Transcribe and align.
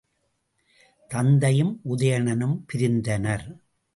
தத்தையும் 1.09 1.79
உதயணனும் 1.89 2.57
பிரிந்தனர். 2.73 3.45